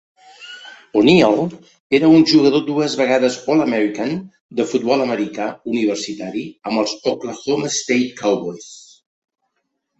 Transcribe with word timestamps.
O'Neal 1.01 1.35
era 1.97 2.09
un 2.19 2.25
jugador 2.31 2.63
dues 2.69 2.95
vegades 3.03 3.37
All-American 3.55 4.17
de 4.61 4.67
futbol 4.73 5.05
americà 5.07 5.47
universitari 5.75 6.45
amb 6.71 6.85
els 6.87 6.99
Oklahoma 7.15 7.73
State 7.81 8.11
Cowboys. 8.27 8.71